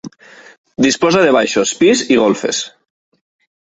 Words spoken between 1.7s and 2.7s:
pis i golfes.